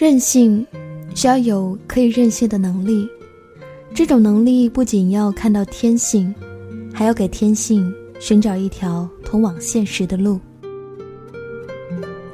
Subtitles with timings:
[0.00, 0.66] 任性，
[1.14, 3.06] 需要有可以任性的能力。
[3.92, 6.34] 这种能力不仅要看到天性，
[6.90, 10.40] 还要给天性寻找一条通往现实的路。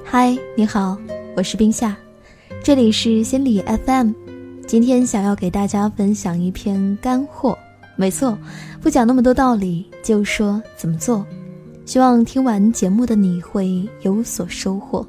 [0.05, 0.97] 嗨，你好，
[1.37, 1.97] 我是冰夏，
[2.63, 4.13] 这里是心理 FM。
[4.69, 7.59] 今天想要给大家分享一篇干货，
[7.97, 8.39] 没错，
[8.81, 11.27] 不讲那么多道理，就说怎么做。
[11.85, 15.05] 希望听完节目的你会有所收获。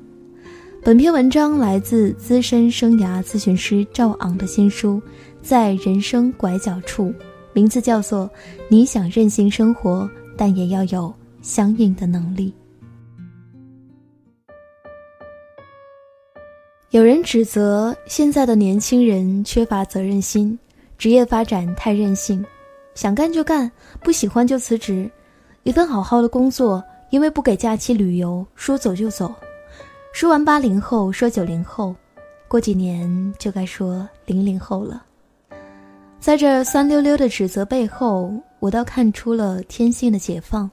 [0.83, 5.01] 本篇文章来自资深生涯咨询师赵昂的新书
[5.41, 7.05] 《在人生拐角处》，
[7.51, 8.25] 名字叫做
[8.69, 12.51] 《你想任性生活，但也要有相应的能力》。
[16.91, 20.57] 有人指责现在的年轻人缺乏责任心，
[20.97, 22.43] 职业发展太任性，
[22.95, 23.69] 想干就干，
[24.01, 25.09] 不喜欢就辞职。
[25.63, 29.35] 一份好好的工作，因为不给假期旅游，说走就走。
[30.17, 31.95] 说完八零后，说九零后，
[32.47, 35.05] 过几年就该说零零后了。
[36.19, 40.71] 在这酸溜溜的指责背后，我倒看出了天性的解放，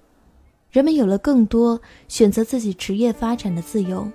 [0.71, 4.11] 人们有了更多选择自己职业发展的自由，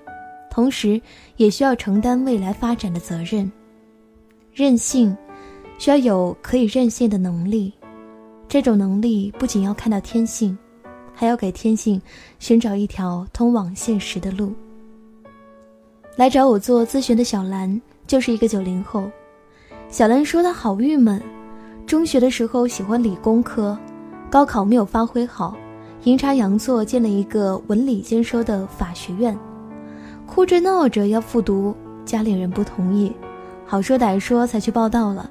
[0.49, 0.99] 同时
[1.37, 3.51] 也需要承担未来发展的责任。
[4.51, 5.15] 任性，
[5.77, 7.71] 需要有可以任性的能力，
[8.47, 10.57] 这种能力不仅要看到天性，
[11.13, 12.01] 还要给天性
[12.39, 14.51] 寻找一条通往现实的路。
[16.19, 19.09] 来找我做咨询的小兰就是一个九零后。
[19.87, 21.23] 小兰说她好郁闷，
[21.87, 23.77] 中学的时候喜欢理工科，
[24.29, 25.55] 高考没有发挥好，
[26.03, 29.33] 阴差阳错进了一个文理兼收的法学院，
[30.25, 33.09] 哭着闹着要复读，家里人不同意，
[33.65, 35.29] 好说歹说才去报到了。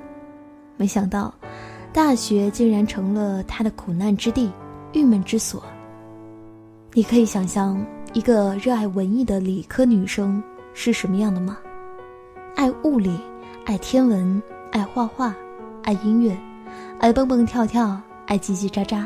[0.78, 1.34] 没想到，
[1.92, 4.50] 大学竟然成了她的苦难之地、
[4.94, 5.62] 郁闷之所。
[6.94, 7.78] 你可以想象
[8.14, 10.42] 一个热爱文艺的理科女生。
[10.80, 11.58] 是什么样的吗？
[12.54, 13.18] 爱物理，
[13.64, 14.40] 爱天文，
[14.70, 15.34] 爱画画，
[15.82, 16.38] 爱音乐，
[17.00, 19.04] 爱蹦蹦跳跳，爱叽叽喳喳。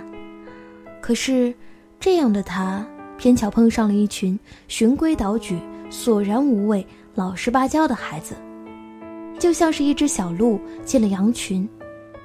[1.00, 1.52] 可是，
[1.98, 2.86] 这样的他
[3.16, 4.38] 偏巧碰上了一群
[4.68, 5.58] 循规蹈矩、
[5.88, 8.34] 索然无味、老实巴交的孩子，
[9.38, 11.66] 就像是一只小鹿进了羊群，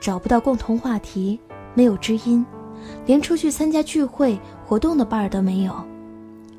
[0.01, 1.39] 找不到共同话题，
[1.73, 2.45] 没有知音，
[3.05, 5.73] 连出去参加聚会活动的伴儿都没有。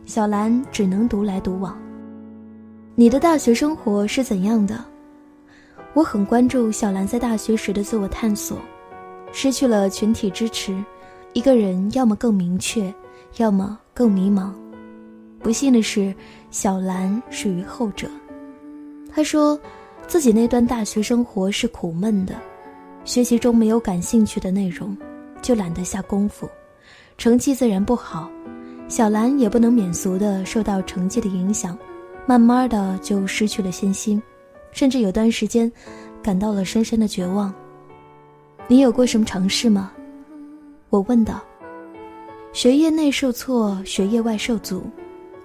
[0.07, 1.79] 小兰只能独来独往。
[2.99, 4.85] 你的大学生活是怎样的？
[5.95, 8.59] 我很关注小兰在大学时的自我探索，
[9.31, 10.77] 失去了群体支持，
[11.33, 12.93] 一个人要么更明确，
[13.37, 14.53] 要么更迷茫。
[15.39, 16.13] 不幸的是，
[16.51, 18.09] 小兰属于后者。
[19.15, 19.57] 她说，
[20.09, 22.35] 自己那段大学生活是苦闷的，
[23.05, 24.97] 学习中没有感兴趣的内容，
[25.41, 26.51] 就懒得下功夫，
[27.17, 28.29] 成绩自然不好。
[28.89, 31.79] 小兰也不能免俗的受到成绩的影响。
[32.29, 34.23] 慢慢的就失去了信心，
[34.71, 35.73] 甚至有段时间，
[36.23, 37.51] 感到了深深的绝望。
[38.67, 39.91] 你有过什么尝试吗？
[40.91, 41.43] 我问道。
[42.53, 44.83] 学业内受挫，学业外受阻，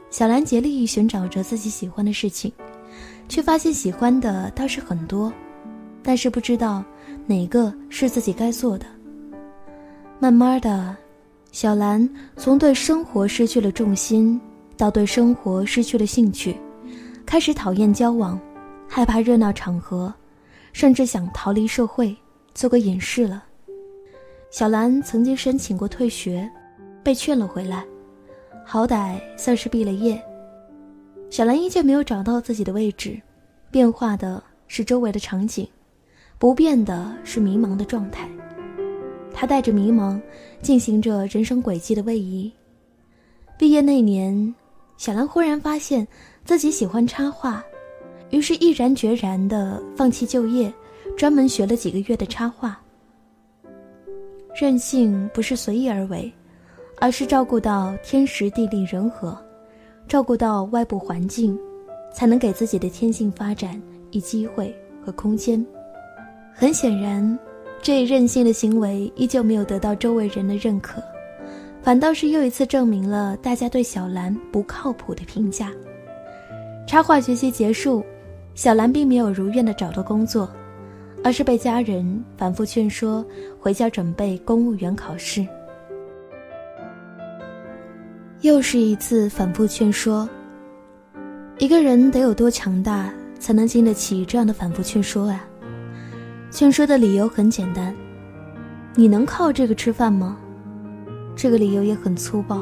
[0.09, 2.51] 小兰竭力寻找着自己喜欢的事情，
[3.29, 5.31] 却发现喜欢的倒是很多，
[6.03, 6.83] 但是不知道
[7.25, 8.85] 哪个是自己该做的。
[10.19, 10.93] 慢慢的，
[11.53, 14.37] 小兰从对生活失去了重心，
[14.75, 16.53] 到对生活失去了兴趣。
[17.25, 18.39] 开始讨厌交往，
[18.87, 20.13] 害怕热闹场合，
[20.71, 22.15] 甚至想逃离社会，
[22.53, 23.43] 做个隐士了。
[24.51, 26.47] 小兰曾经申请过退学，
[27.03, 27.83] 被劝了回来，
[28.63, 30.21] 好歹算是毕了业。
[31.31, 33.19] 小兰依旧没有找到自己的位置，
[33.71, 35.67] 变化的是周围的场景，
[36.37, 38.29] 不变的是迷茫的状态。
[39.33, 40.21] 她带着迷茫，
[40.61, 42.51] 进行着人生轨迹的位移。
[43.57, 44.53] 毕业那年，
[44.97, 46.07] 小兰忽然发现。
[46.45, 47.63] 自己喜欢插画，
[48.29, 50.71] 于是毅然决然地放弃就业，
[51.17, 52.77] 专门学了几个月的插画。
[54.53, 56.31] 任性不是随意而为，
[56.99, 59.37] 而是照顾到天时地利人和，
[60.07, 61.57] 照顾到外部环境，
[62.13, 63.81] 才能给自己的天性发展
[64.11, 65.65] 以机会和空间。
[66.53, 67.39] 很显然，
[67.81, 71.01] 这一任性的行为依旧没有得到周围人的认可，
[71.81, 75.71] 反倒是又一次证明了大家对小兰不靠谱的评价。
[76.85, 78.03] 插画学习结束，
[78.55, 80.49] 小兰并没有如愿的找到工作，
[81.23, 83.25] 而是被家人反复劝说
[83.59, 85.45] 回家准备公务员考试。
[88.41, 90.27] 又是一次反复劝说。
[91.59, 95.45] 一个人得有多强大，才能经得起这样的反复劝说啊？
[96.51, 97.95] 劝说的理由很简单：
[98.95, 100.37] 你能靠这个吃饭吗？
[101.35, 102.61] 这个理由也很粗暴。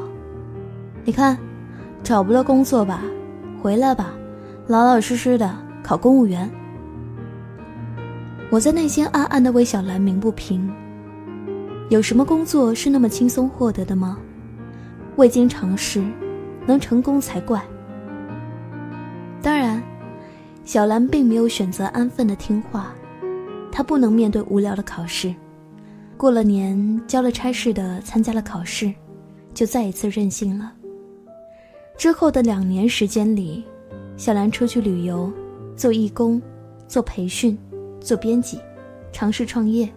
[1.03, 1.37] 你看，
[2.03, 3.01] 找不到工作吧？
[3.61, 4.11] 回来吧，
[4.65, 6.49] 老老实实的考公务员。
[8.49, 10.67] 我在内心暗暗的为小兰鸣不平。
[11.89, 14.17] 有什么工作是那么轻松获得的吗？
[15.15, 16.03] 未经尝试，
[16.65, 17.61] 能成功才怪。
[19.43, 19.79] 当然，
[20.65, 22.91] 小兰并没有选择安分的听话，
[23.71, 25.35] 她不能面对无聊的考试。
[26.17, 28.91] 过了年，交了差事的参加了考试，
[29.53, 30.71] 就再一次任性了。
[32.01, 33.63] 之后的两年时间里，
[34.17, 35.31] 小兰出去旅游，
[35.75, 36.41] 做义工，
[36.87, 37.55] 做培训。
[37.99, 38.59] 做编辑，
[39.11, 39.87] 尝试创业，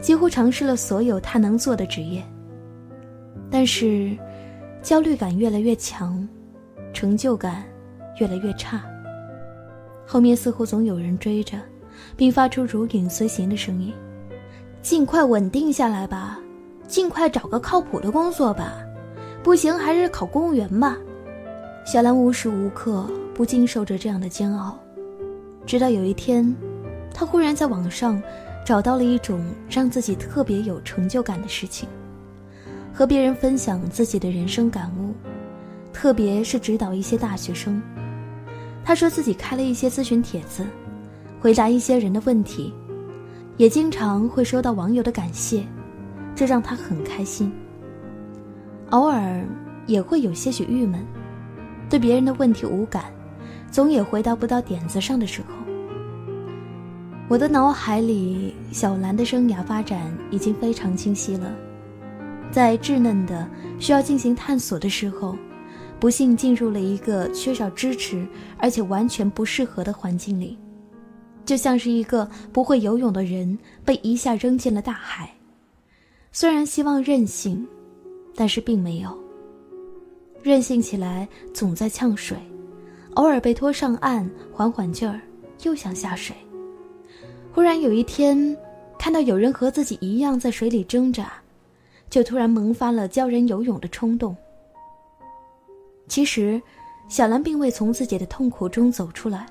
[0.00, 2.24] 几乎尝试了所有她能做的职业。
[3.50, 4.16] 但是，
[4.80, 6.26] 焦虑感越来越强，
[6.94, 7.62] 成就感
[8.18, 8.82] 越来越差。
[10.06, 11.58] 后面似乎总有人追着，
[12.16, 13.92] 并发出如影随形的声音
[14.80, 16.40] ：“尽快稳定下来吧，
[16.86, 18.78] 尽快找个靠谱的工作吧，
[19.42, 20.96] 不行还是考公务员吧。”
[21.84, 24.78] 小兰无时无刻不经受着这样的煎熬，
[25.64, 26.54] 直到有一天。
[27.14, 28.22] 她忽然在网上
[28.64, 31.88] 找到了一种让自己特别有成就感的事情，
[32.92, 35.14] 和别人分享自己的人生感悟，
[35.92, 37.80] 特别是指导一些大学生。
[38.84, 40.64] 他说自己开了一些咨询帖子，
[41.40, 42.72] 回答一些人的问题，
[43.56, 45.64] 也经常会收到网友的感谢，
[46.34, 47.50] 这让他很开心。
[48.90, 49.44] 偶尔
[49.86, 51.04] 也会有些许郁闷，
[51.88, 53.04] 对别人的问题无感，
[53.70, 55.48] 总也回答不到点子上的时候。
[57.28, 61.54] 我的脑海里，小兰的生涯发展已经非常清晰了。
[62.50, 63.46] 在稚嫩的
[63.78, 65.36] 需要进行探索的时候，
[66.00, 68.26] 不幸进入了一个缺少支持
[68.56, 70.56] 而且完全不适合的环境里，
[71.44, 75.30] 就像是一个不会游泳的人被一下扔进了大海。
[76.32, 77.66] 虽然希望任性，
[78.34, 79.27] 但是并没有。
[80.42, 82.36] 任性起来总在呛水，
[83.14, 85.20] 偶尔被拖上岸缓缓劲儿，
[85.62, 86.34] 又想下水。
[87.52, 88.56] 忽然有一天，
[88.98, 91.32] 看到有人和自己一样在水里挣扎，
[92.08, 94.36] 就突然萌发了教人游泳的冲动。
[96.06, 96.60] 其实，
[97.08, 99.46] 小兰并未从自己的痛苦中走出来，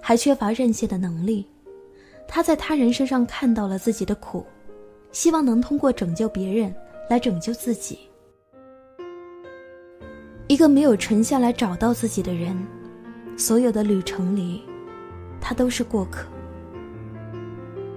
[0.00, 1.46] 还缺乏任性的能力。
[2.26, 4.44] 她在他人身上看到了自己的苦，
[5.12, 6.74] 希望能通过拯救别人
[7.08, 8.00] 来拯救自己。
[10.48, 12.56] 一个没有沉下来找到自己的人，
[13.36, 14.62] 所有的旅程里，
[15.40, 16.24] 他都是过客。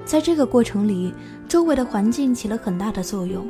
[0.04, 1.14] 在这个过程里，
[1.48, 3.48] 周围的环境起了很大的作用。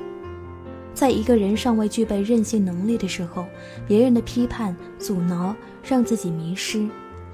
[0.94, 3.46] 在一个人尚未具备任性能力的时候，
[3.88, 6.86] 别人的批判、阻挠让自己迷失，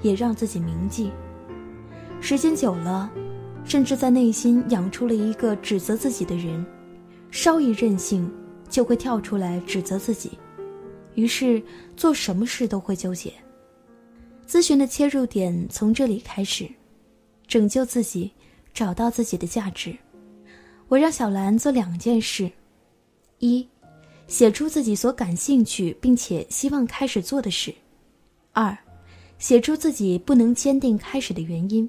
[0.02, 1.10] 也让自己铭记。
[2.20, 3.10] 时间久了，
[3.64, 6.64] 甚至在内心养出了一个指责自己的人，
[7.32, 8.32] 稍一任性
[8.68, 10.38] 就会跳出来指责自己，
[11.16, 11.60] 于是
[11.96, 13.32] 做什么事都会纠结。
[14.46, 16.70] 咨询的切入点从这里开始，
[17.48, 18.30] 拯救自己。
[18.76, 19.96] 找到自己的价值，
[20.88, 22.50] 我让小兰做两件事：
[23.38, 23.66] 一，
[24.26, 27.72] 写出自己所感兴趣并且希望开始做的事；
[28.52, 28.76] 二，
[29.38, 31.88] 写出自己不能坚定开始的原因。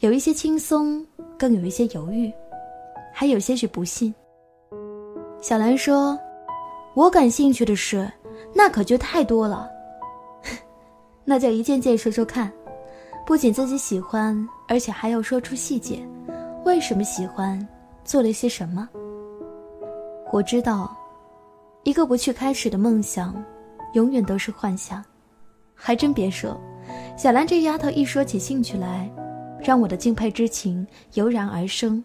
[0.00, 1.06] 有一些轻松，
[1.38, 2.32] 更有一些犹豫，
[3.12, 4.12] 还有些许不信。
[5.40, 6.18] 小兰说
[6.94, 8.10] ：“我感兴趣的事，
[8.54, 9.68] 那可就太多了，
[11.24, 12.50] 那就一件件说说看。”
[13.26, 14.36] 不仅自己喜欢，
[14.68, 16.06] 而且还要说出细节，
[16.66, 17.66] 为什么喜欢，
[18.04, 18.86] 做了些什么。
[20.30, 20.94] 我知道，
[21.84, 23.34] 一个不去开始的梦想，
[23.94, 25.02] 永远都是幻想。
[25.74, 26.60] 还真别说，
[27.16, 29.10] 小兰这丫头一说起兴趣来，
[29.58, 32.04] 让我的敬佩之情油然而生。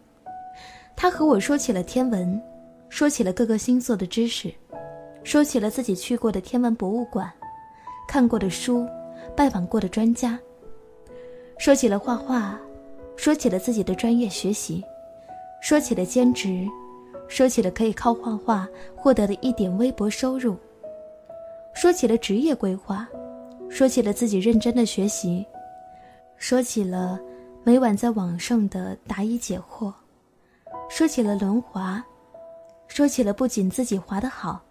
[0.95, 2.41] 她和我说起了天文，
[2.89, 4.53] 说起了各个星座的知识，
[5.24, 7.31] 说起了自己去过的天文博物馆，
[8.08, 8.86] 看过的书，
[9.36, 10.38] 拜访过的专家。
[11.58, 12.60] 说起了画画，
[13.15, 14.84] 说起了自己的专业学习，
[15.62, 16.67] 说起了兼职，
[17.27, 20.58] 说起了可以靠画画获得的一点微薄收入，
[21.74, 23.08] 说起了职业规划，
[23.69, 25.46] 说起了自己认真的学习，
[26.38, 27.19] 说起了
[27.63, 29.93] 每晚在网上的答疑解惑，
[30.89, 32.03] 说起了轮滑，
[32.89, 34.62] 说起了不仅自己滑得好，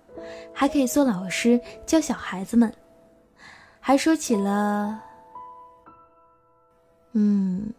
[0.53, 2.71] 还可以做老师教小孩子们，
[3.81, 5.03] 还说起了。
[7.13, 7.73] 嗯，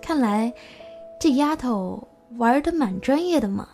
[0.00, 0.50] 看来
[1.20, 2.02] 这丫头
[2.38, 3.68] 玩的蛮专业的嘛。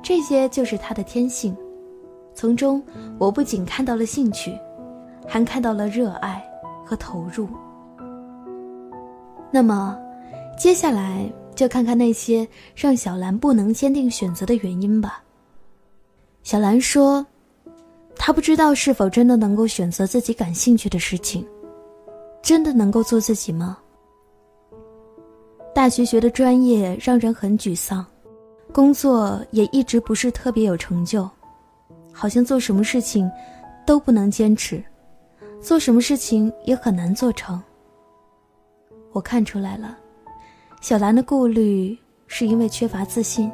[0.00, 1.56] 这些就是她的天性，
[2.34, 2.80] 从中
[3.18, 4.56] 我不仅看到了兴趣，
[5.26, 6.44] 还看到了热爱
[6.84, 7.48] 和投入。
[9.50, 9.98] 那么，
[10.58, 15.22] 接下来就看看那些让小兰不能坚定选择的原因吧。
[16.42, 17.24] 小兰说，
[18.16, 21.46] 她不知道是否真的能够选择自己感兴趣的事情。
[22.42, 23.78] 真的能够做自己吗？
[25.74, 28.04] 大学学的专业让人很沮丧，
[28.70, 31.26] 工作也一直不是特别有成就，
[32.12, 33.30] 好像做什么事情
[33.86, 34.84] 都不能坚持，
[35.58, 37.58] 做什么事情也很难做成。
[39.12, 39.96] 我看出来了，
[40.84, 43.50] 小兰的顾虑是因为缺乏自信，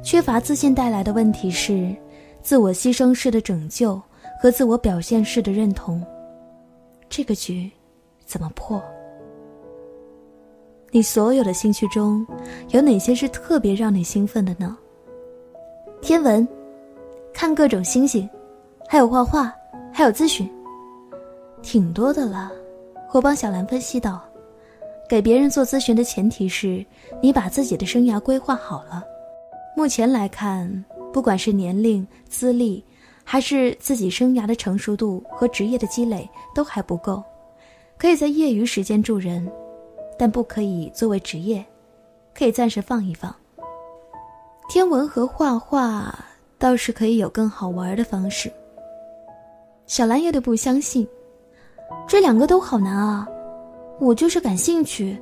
[0.00, 1.92] 缺乏自信带来的问题是
[2.40, 4.00] 自我牺牲式的拯救
[4.40, 6.00] 和自我表现式的认同，
[7.08, 7.68] 这个局。
[8.24, 8.80] 怎么破？
[10.92, 12.24] 你所有的兴趣中，
[12.68, 14.78] 有哪些是特别让你兴奋的呢？
[16.00, 16.46] 天文，
[17.34, 18.30] 看各种星星，
[18.88, 19.52] 还有画画，
[19.92, 20.48] 还有咨询，
[21.60, 22.52] 挺多的了。
[23.10, 24.22] 我帮小兰分析道
[25.10, 26.86] ：“给别人做咨询的前提是
[27.20, 29.02] 你把自己的生涯规划好了。
[29.76, 32.84] 目前来看，不管是年龄、资历，
[33.24, 37.20] 还是自己生涯的成熟度和职业的积累，都还不够。”
[37.98, 39.50] 可以在业余时间助人，
[40.16, 41.64] 但不可以作为职业，
[42.32, 43.34] 可以暂时放一放。
[44.68, 46.16] 天文和画画
[46.56, 48.48] 倒是可以有更好玩的方式。
[49.88, 51.04] 小兰有点不相信，
[52.06, 53.26] 这两个都好难啊！
[54.00, 55.16] 我就是感兴趣，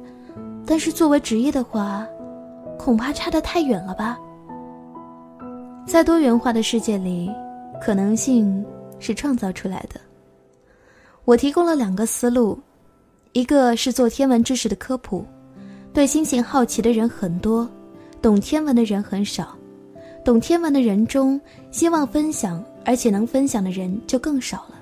[0.64, 2.06] 但是作为职业的话，
[2.78, 4.16] 恐怕差得太远了吧。
[5.84, 7.28] 在多元化的世界里，
[7.82, 8.64] 可能性
[9.00, 10.00] 是创造出来的。
[11.24, 12.58] 我提供了两个思路。
[13.32, 15.24] 一个是做天文知识的科普，
[15.92, 17.68] 对星星好奇的人很多，
[18.22, 19.54] 懂天文的人很少，
[20.24, 21.38] 懂天文的人中
[21.70, 24.76] 希望分享而且能分享的人就更少了。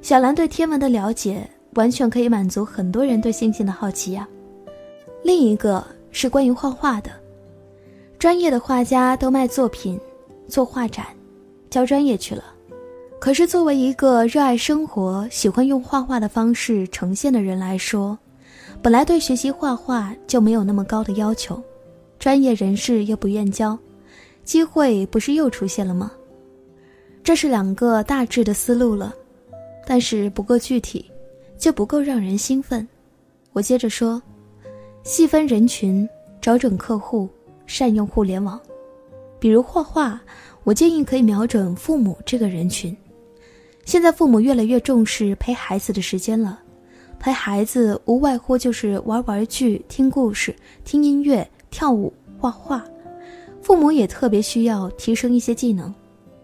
[0.00, 4.28] 小兰对天文的了解完全可以满足很多人对星星的好奇呀。
[5.22, 7.10] 另一个是关于画画的，
[8.18, 10.00] 专业的画家都卖作品，
[10.48, 11.06] 做画展，
[11.68, 12.44] 教专业去了。
[13.18, 18.18] 可是，作为一个热爱生活、喜欢用画画的方式呈现的人来说，
[18.80, 21.62] 本来对学习画画就没有那么高的要求，
[22.18, 23.78] 专业人士又不愿教，
[24.42, 26.10] 机会不是又出现了吗？
[27.22, 29.14] 这是两个大致的思路了，
[29.86, 31.09] 但是不够具体，
[31.60, 32.88] 就不够让人兴奋。
[33.52, 34.20] 我接着说，
[35.04, 36.08] 细分人群，
[36.40, 37.28] 找准客户，
[37.66, 38.58] 善用互联网，
[39.38, 40.18] 比如画画，
[40.64, 42.96] 我建议可以瞄准父母这个人群。
[43.84, 46.58] 现在父母越来越重视陪孩子的时间了，
[47.18, 52.82] 陪孩子无外乎就是玩玩具、听故事、听音乐、跳舞、画画。
[53.60, 55.94] 父母也特别需要提升一些技能，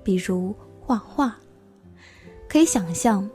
[0.02, 1.34] 比如画画。
[2.48, 3.28] 可以想象，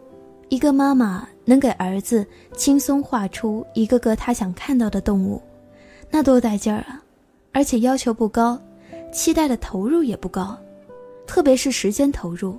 [0.49, 5.41] 一个妈妈能给儿子轻松画出一个个他想看到的动物，
[6.09, 7.03] 那多带劲儿啊！
[7.51, 8.57] 而且要求不高，
[9.11, 10.57] 期待的投入也不高，
[11.27, 12.57] 特别是时间投入。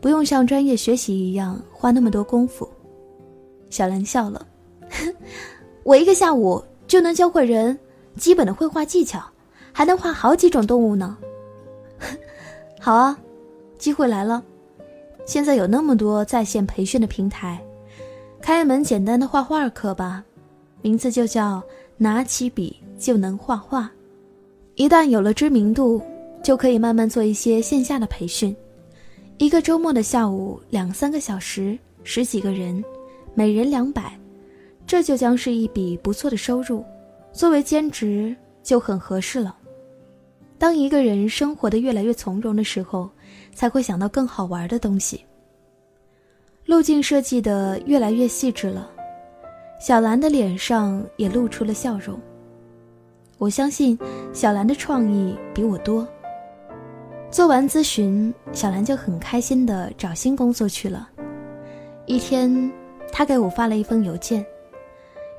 [0.00, 2.68] 不用像专业学习一样花那么多功夫，
[3.70, 4.46] 小兰笑了，
[5.82, 7.76] 我一个下午就能教会人
[8.16, 9.20] 基本的绘画技巧，
[9.72, 11.18] 还能画好几种动物呢。
[12.78, 13.18] 好啊，
[13.78, 14.40] 机会来了，
[15.26, 17.60] 现在有那么多在线培训的平台，
[18.42, 20.22] 开门简单的画画课吧，
[20.82, 21.62] 名字就叫
[21.96, 23.88] “拿起笔就能画画”。
[24.74, 26.02] 一旦有了知名度，
[26.42, 28.54] 就可以慢慢做一些线下的培训。
[29.38, 32.82] 一个周末的下午，两三个小时，十几个人，
[33.32, 34.18] 每人两百，
[34.88, 36.84] 这就将是一笔不错的收入。
[37.32, 39.56] 作为兼职就很合适了。
[40.58, 43.08] 当一个人生活的越来越从容的时候，
[43.54, 45.24] 才会想到更好玩的东西。
[46.64, 48.88] 路径设计的越来越细致了，
[49.80, 52.18] 小兰的脸上也露出了笑容。
[53.36, 53.98] 我相信
[54.32, 56.06] 小兰的创意比我多。
[57.30, 61.08] 做完咨询，小兰就很开心的找新工作去了。
[62.06, 62.70] 一天，
[63.10, 64.44] 她给我发了一封邮件，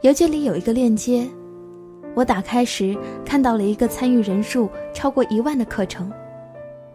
[0.02, 1.26] 邮件里有一个链接，
[2.16, 6.12] 我打开时看到了一个参与人数超过一万的课程，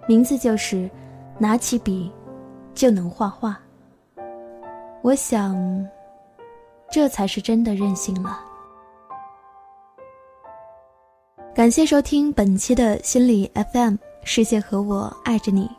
[0.06, 0.88] 名字就是
[1.38, 2.10] “拿起笔
[2.74, 3.58] 就能画画”。
[5.02, 5.56] 我想，
[6.90, 8.40] 这才是真的任性了。
[11.54, 13.96] 感谢收听本期的心理 FM。
[14.24, 15.70] 世界和我爱着你。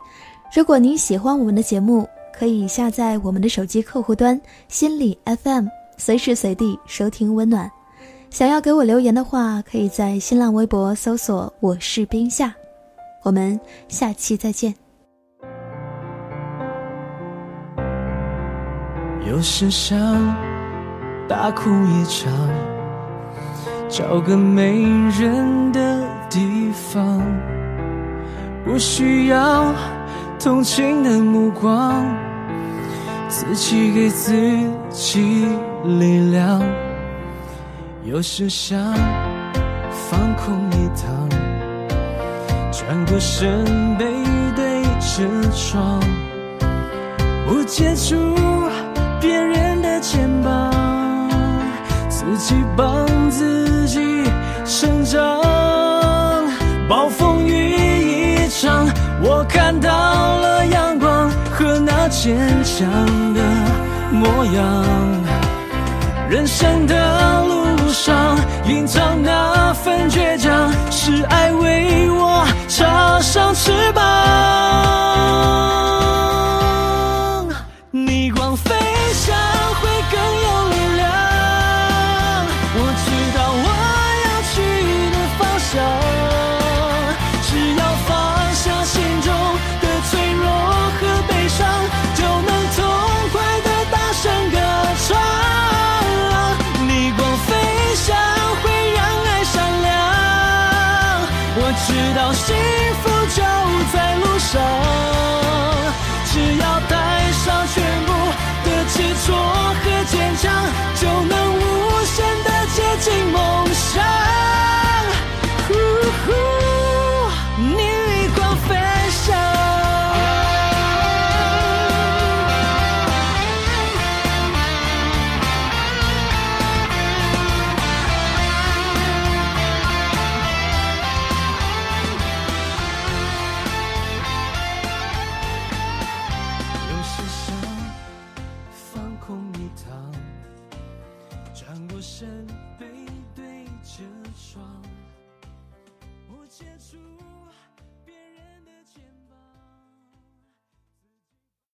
[0.52, 7.70] 如果您喜欢我们的节目，可以下载我们的手机客户端心理 FM，随时随地收听温暖。
[8.28, 12.52] 想要给我留言的话，可以在新浪微博搜索“我是冰夏”。
[13.22, 14.74] 我们下期再见。
[19.30, 19.96] 有时想
[21.28, 22.32] 大哭一场，
[23.88, 24.82] 找个没
[25.16, 27.22] 人的地方。
[28.64, 29.72] 不需要
[30.40, 32.04] 同情的目光，
[33.28, 34.32] 自己给自
[34.90, 35.46] 己
[35.84, 36.60] 力量。
[38.02, 38.92] 有时想
[39.92, 41.28] 放空一趟，
[42.72, 43.64] 转过身
[43.96, 44.06] 背
[44.56, 46.00] 对着窗，
[47.46, 48.16] 不接触
[49.20, 51.30] 别人的肩膀，
[52.08, 54.24] 自己帮自己
[54.64, 55.20] 生长。
[56.88, 58.88] 暴风雨一场，
[59.22, 62.34] 我看到了阳光和那坚
[62.64, 62.88] 强
[63.34, 63.40] 的
[64.10, 64.84] 模样。
[66.28, 75.09] 人生的路上，隐藏那份倔强，是爱为我插上翅膀。